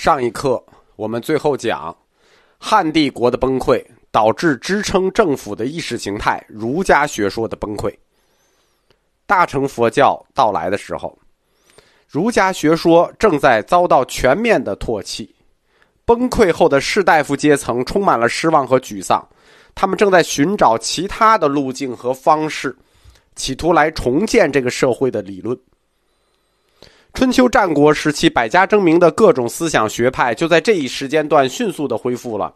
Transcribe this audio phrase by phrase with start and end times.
[0.00, 0.64] 上一课
[0.96, 1.94] 我们最后讲，
[2.56, 7.94] 汉帝国的崩溃导致支撑政府的意识形态儒家学说的崩溃。
[9.26, 11.18] 大乘佛教到来的时候，
[12.08, 15.34] 儒家学说正在遭到全面的唾弃，
[16.06, 19.22] 崩溃后的士大夫阶层充满了失望和沮丧，
[19.74, 22.74] 他们正在寻找其他的路径和方式，
[23.36, 25.54] 企图来重建这个社会的理论。
[27.12, 32.54] 春秋战国时期，百家争鸣的各种思想学派就在这一时间段迅速的恢复了。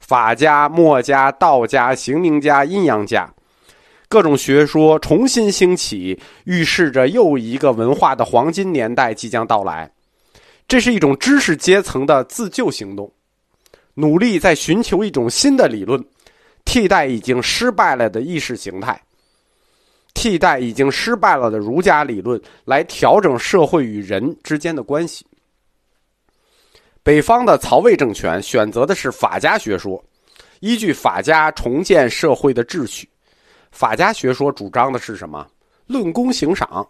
[0.00, 3.32] 法家、墨家、道家、刑名家、阴阳家，
[4.08, 9.90] 各种学说重新兴起，预示着又一个文化的黄金年代即将到来。
[10.66, 13.10] 这是一种知识阶层的自救行动，
[13.94, 16.04] 努力在寻求一种新的理论，
[16.64, 19.00] 替代已经失败了的意识形态。
[20.14, 25.26] 替代已经失败了的儒家理论，来调整社会与人之间的关系。
[27.02, 30.02] 北方的曹魏政权选择的是法家学说，
[30.60, 33.08] 依据法家重建社会的秩序。
[33.72, 35.46] 法家学说主张的是什么？
[35.86, 36.88] 论功行赏，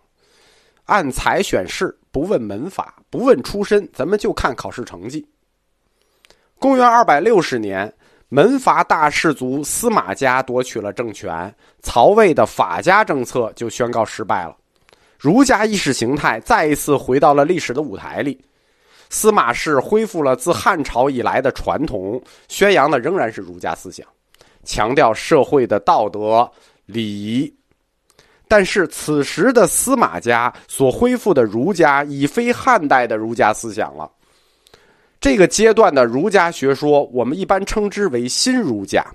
[0.84, 5.26] 按才选士，不问门法，不问出身，咱们就看考试成绩。
[6.58, 7.92] 公元二百六十年。
[8.34, 14.56] 门阀大氏族司马家夺取了政权，曹魏的法家政策就宣告失败了，
[15.18, 18.42] 儒家意识形态再一次回到了历史的舞台里。
[19.10, 24.06] 司马氏恢复了自汉朝以来的传统，宣扬的仍然是儒家思想，
[24.64, 26.50] 强调社会的道德
[26.86, 27.54] 礼仪。
[28.48, 34.10] 但是此时的司马家所恢复的儒家已非汉代的儒家思想了。
[35.22, 39.06] 这个阶段的儒家学说，我们一般称之为新儒家。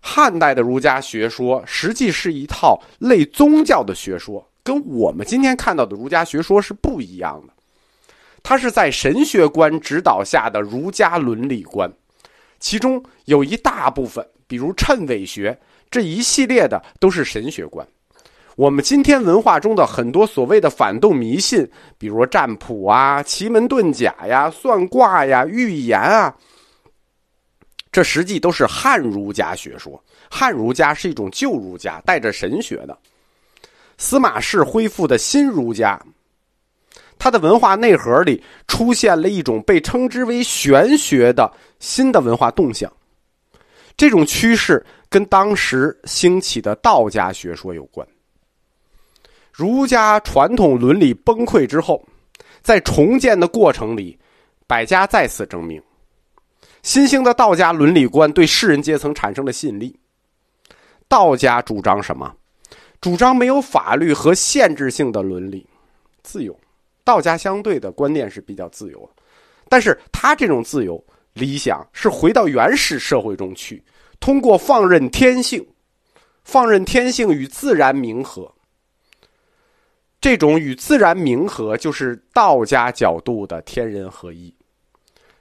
[0.00, 7.52] 汉代的儒家学说实际是一套类宗教的学说，跟我们今天看到的儒家学说是不一样的。
[8.42, 11.88] 它是在神学观指导下的儒家伦理观，
[12.58, 15.56] 其中有一大部分，比如谶纬学
[15.88, 17.86] 这一系列的，都是神学观。
[18.58, 21.64] 我们今天文化中的很多所谓的反动迷信，
[21.96, 26.34] 比如占卜啊、奇门遁甲呀、算卦呀、预言啊，
[27.92, 30.02] 这实际都是汉儒家学说。
[30.28, 32.98] 汉儒家是一种旧儒家，带着神学的。
[33.96, 35.96] 司马氏恢复的新儒家，
[37.16, 41.48] 它的文化内核里出现了一种被称之为玄学的
[41.78, 42.92] 新的文化动向。
[43.96, 48.04] 这种趋势跟当时兴起的道家学说有关。
[49.58, 52.00] 儒家传统伦理崩溃之后，
[52.62, 54.16] 在重建的过程里，
[54.68, 55.82] 百家再次争鸣。
[56.84, 59.98] 新兴的道家伦理观对士人阶层产生了吸引力。
[61.08, 62.32] 道家主张什么？
[63.00, 65.66] 主张没有法律和限制性的伦理，
[66.22, 66.56] 自由。
[67.02, 69.10] 道家相对的观念是比较自由，
[69.68, 73.82] 但是他这种自由理想是回到原始社会中去，
[74.20, 75.66] 通过放任天性，
[76.44, 78.48] 放任天性与自然冥合。
[80.20, 84.52] 这种与自然冥合，就是道家角度的天人合一，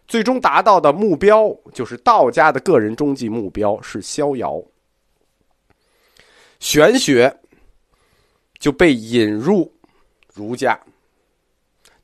[0.08, 4.64] 最终达到的目标，就是道家的个人终极目标是逍遥。
[6.60, 7.36] 玄学
[8.60, 9.72] 就被引入
[10.32, 10.80] 儒家，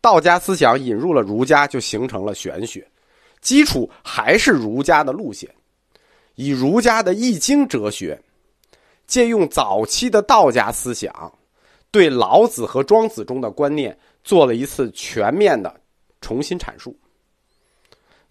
[0.02, 2.88] 道家思想引入了儒家，就形成了玄学，
[3.40, 5.48] 基础还是儒家的路线，
[6.36, 8.20] 以儒家的易经哲学，
[9.06, 11.32] 借用早期的道家思想。
[11.94, 15.80] 对老子和庄子中的观念做了一次全面的
[16.22, 16.98] 重新阐述，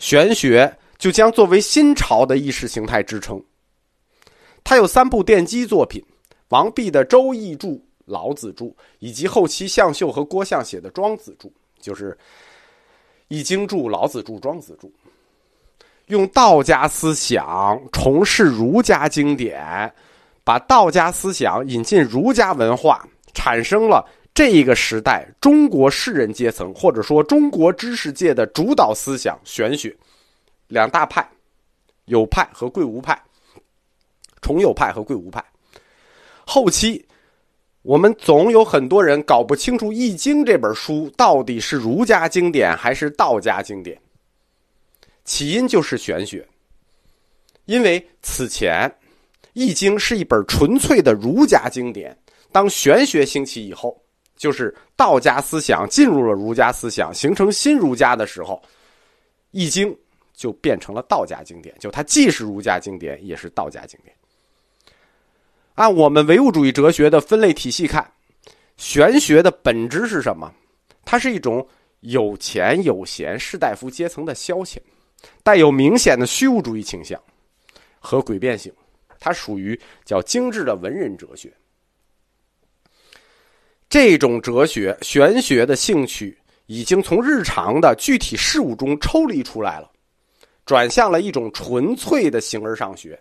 [0.00, 3.40] 玄学就将作为新朝的意识形态支撑。
[4.64, 6.04] 他有三部奠基作品：
[6.48, 7.74] 王弼的《周易注》、
[8.04, 11.46] 老子注，以及后期向秀和郭象写的《庄子注》，
[11.80, 12.10] 就是
[13.28, 14.92] 《易经注》、老子注、庄子注，
[16.06, 19.94] 用道家思想重释儒家经典，
[20.42, 23.06] 把道家思想引进儒家文化。
[23.34, 29.94] 产生了这一个时代中国士人阶层，或者说中国知识界的主导思想玄学，
[30.68, 31.28] 两大派，
[32.06, 33.20] 有派和贵无派，
[34.40, 35.44] 重有派和贵无派。
[36.46, 37.04] 后期，
[37.82, 44.00] 我们总有很多人搞不清楚《易经》这本书到底是儒家经典还是道家经典。
[45.24, 46.46] 起因就是玄学，
[47.66, 48.88] 因为此前，
[49.52, 52.16] 《易经》是一本纯粹的儒家经典。
[52.52, 54.00] 当玄学兴起以后，
[54.36, 58.54] 就是道家思想进入了儒家思想，形成新儒家的时候，
[59.50, 59.90] 《易经》
[60.34, 61.74] 就变成了道家经典。
[61.78, 64.14] 就它既是儒家经典，也是道家经典。
[65.74, 68.12] 按我们唯物主义哲学的分类体系看，
[68.76, 70.52] 玄学的本质是什么？
[71.04, 71.66] 它是一种
[72.00, 74.76] 有钱有闲士大夫阶层的消遣，
[75.42, 77.20] 带有明显的虚无主义倾向
[77.98, 78.72] 和诡辩性，
[79.18, 81.50] 它属于较精致的文人哲学。
[83.92, 86.34] 这种哲学玄学的兴趣
[86.64, 89.92] 已经从日常的具体事物中抽离出来了，
[90.64, 93.20] 转向了一种纯粹的形而上学，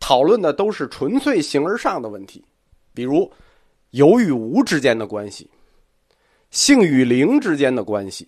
[0.00, 2.44] 讨论的都是纯粹形而上的问题，
[2.92, 3.32] 比如
[3.90, 5.48] 有与无之间的关系。
[6.50, 8.26] 性与灵之间的关系，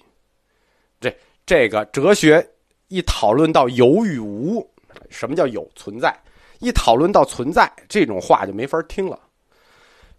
[1.01, 1.13] 这
[1.45, 2.49] 这个哲学
[2.87, 4.65] 一讨论到有与无，
[5.09, 6.17] 什么叫有存在？
[6.61, 9.19] 一讨论到存在，这种话就没法听了。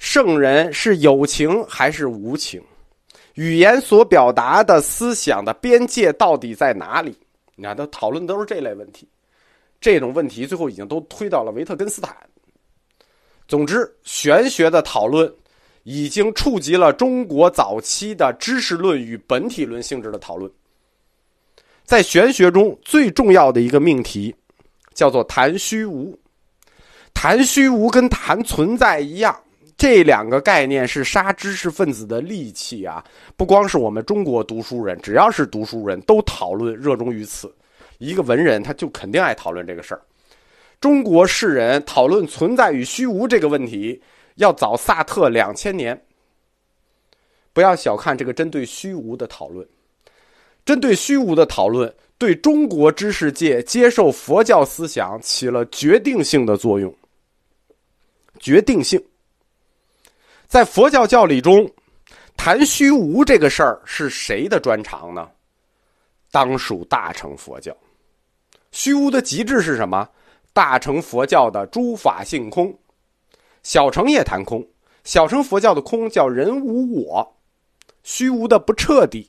[0.02, 2.60] 圣人是有情还是无情？
[3.36, 7.16] 语言所表达的思想的边界到底在哪里？
[7.56, 9.08] 你看，他讨论都是这类问题。
[9.80, 12.18] 这种问题最后已经都推到了维特根斯坦。
[13.48, 15.32] 总之，玄学的讨论。
[15.84, 20.52] 已经触及了中国早期的知识论与本体论性质的讨论。
[21.86, 24.36] 在玄学中最重要的一个命题，
[24.94, 26.16] 叫做谈虚无。
[27.16, 29.36] 谈虚无跟谈存在一样，
[29.82, 33.04] 这两个概念是杀知识分子的利器啊！
[33.36, 37.52] 不光是我们中国读书人，只要是读书人都讨论热衷于此。
[37.98, 40.02] 一个文人他就肯定爱讨论这个事儿。
[40.80, 44.00] 中国士人讨论存在与虚无这个问题。
[44.36, 46.00] 要早萨特两千年。
[47.52, 49.68] 不要小看这个针对虚无的讨论，
[50.64, 56.96] 针对虚无的讨论对中国知识界接受佛教思想起了决定性的作用。
[58.40, 59.04] 决定性，
[60.52, 61.66] 在佛教教理中，
[62.36, 65.30] 谈虚无这个事儿是谁的专长呢？
[66.30, 67.74] 当属大乘佛教。
[68.74, 70.06] 虚无的极致是什么？
[70.52, 72.78] 大乘佛教的诸法性空。
[73.64, 74.62] 小乘也谈空，
[75.06, 77.38] 小乘佛教的空叫人无我，
[78.04, 79.26] 虚无的不彻底；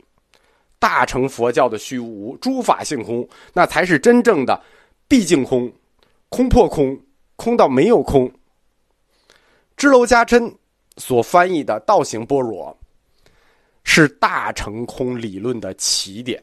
[0.80, 4.60] 大乘佛教的虚无，诸法性空，那才是真正的
[5.06, 5.72] 毕竟空，
[6.28, 7.00] 空破空，
[7.36, 8.28] 空到没有空。
[9.76, 10.52] 支娄迦琛
[10.96, 12.76] 所翻译的《道行般若》，
[13.84, 16.42] 是大乘空理论的起点。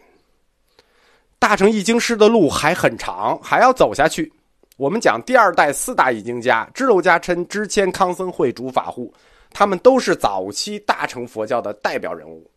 [1.38, 4.32] 大乘易经师的路还很长，还要走下去。
[4.76, 9.14] 我们讲第二代四大易经家：支娄迦琛、支谦、康僧会、竺法护，
[9.52, 12.50] 他们都是早期大乘佛教的代表人物。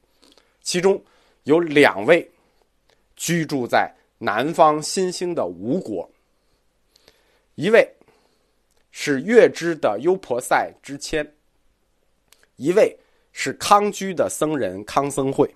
[0.62, 1.00] 其中
[1.44, 2.28] 有两位
[3.16, 6.08] 居住在南方新兴的吴国，
[7.56, 7.88] 一位
[8.90, 11.28] 是月支的优婆塞支谦，
[12.62, 12.97] 一位
[13.32, 15.53] 是康居的僧人康僧会。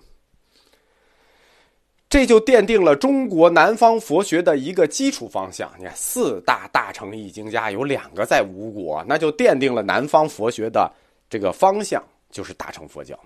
[2.09, 5.71] 这就奠定了中国南方佛学的一个基础方向。
[5.77, 10.89] 你看，四大大乘译经家有两个在吴国，那就奠定了南方佛学的
[11.29, 12.01] 这个方向，
[12.31, 13.17] 就是大乘佛教。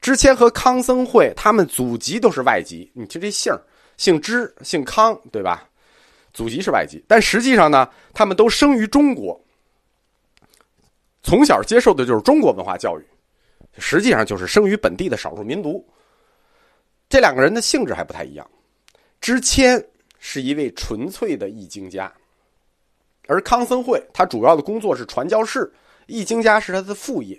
[0.00, 2.90] 支谦和康僧会，他们祖籍都是外籍。
[2.94, 3.52] 你听这姓
[3.96, 5.68] 姓支，姓康，对吧？
[6.32, 9.40] 祖籍是外籍，但实际上呢，他们都生于中国，
[11.26, 13.04] 从小接受的就是中国文化教育，
[13.78, 15.84] 实际上就是生于本地的少数民族。
[17.08, 18.48] 这两个人的性质还不太一样，
[19.20, 19.84] 知谦
[20.20, 22.12] 是一位纯粹的易经家，
[23.26, 25.68] 而康僧会他主要的工作是传教士，
[26.06, 27.36] 易经家是他的副业。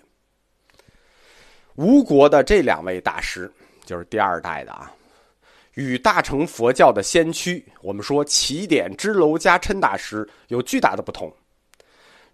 [1.75, 3.49] 吴国的这两位大师
[3.85, 4.91] 就是第二代的啊，
[5.75, 11.33] 与大乘佛教的先驱，我们说起点支娄迦琛大师有巨大的不同。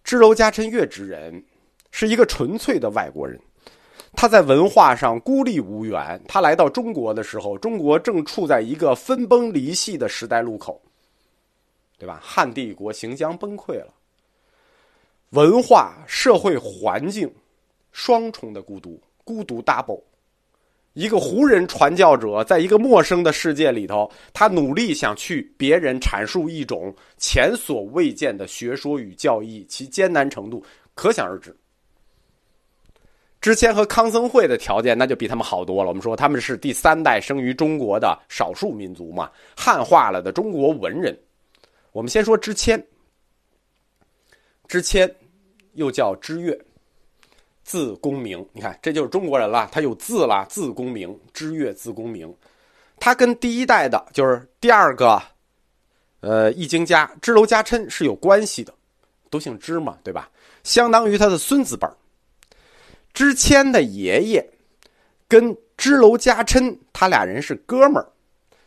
[0.03, 1.43] 支娄迦琛月之人，
[1.91, 3.39] 是一个纯粹的外国人。
[4.15, 6.21] 他在文化上孤立无援。
[6.27, 10.79] 他来到中国的时候，中国正处在一个分崩离析的时代路口，
[11.97, 12.19] 对吧？
[12.21, 13.93] 汉帝国行将崩溃了，
[15.31, 17.33] 文化社会环境
[17.91, 20.01] 双重的孤独，孤独 double。
[20.93, 31.55] 一个胡人传教者在一个陌生的世界里头，他努力想去别人阐述一种前所未见的学说与教义，其艰难程度可想而知。
[33.41, 35.89] 知谦和康僧会的条件那就比他们好多了。
[35.89, 41.13] 我们说他们是第三代生于中国的少数民族嘛，汉化了的中国文人。
[41.91, 42.81] 我们先说知谦，
[44.67, 45.13] 知谦
[45.73, 46.57] 又叫知越，
[47.63, 48.45] 字公明。
[48.51, 52.33] 你看，这就是中国人了，他有字了，字公明，知越字公明。
[52.99, 55.21] 他跟第一代的，就是第二个，
[56.21, 58.73] 呃，易经家支娄迦琛是有关系的，
[59.29, 60.29] 都姓支嘛，对吧？
[60.63, 61.93] 相当于他的孙子辈儿。
[63.13, 64.49] 支谦的爷爷
[65.27, 68.07] 跟支娄迦琛，他俩人是哥们儿，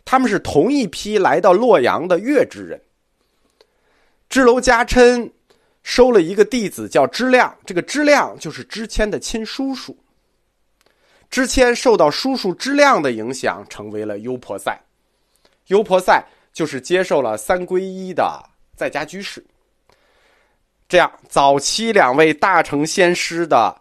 [0.04, 2.80] 他们是同一批来到洛阳的月支人。
[4.28, 5.32] 支娄迦琛
[5.86, 9.96] 收了一个弟子叫知亮，这个知亮就是知谦的亲叔叔。
[11.30, 14.76] 知谦受到叔叔知亮的影响，成为了优婆塞。
[15.68, 16.20] 优婆塞
[16.52, 19.46] 就是接受了三皈依的在家居士。
[20.88, 23.80] 这样，早期两位大成仙师的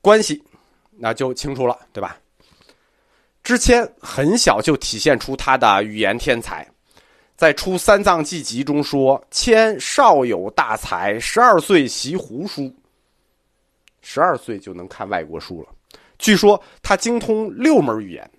[0.00, 0.42] 关系，
[0.92, 2.16] 那就清楚了，对吧？
[3.42, 6.66] 知谦很小就体现出他的语言天才，
[7.42, 12.72] 在《出三藏记集》中说：“谦少有大才，十二岁习胡书，
[14.00, 15.68] 十二岁就能看外国书了。
[16.20, 18.30] 据说他精通六门语言。”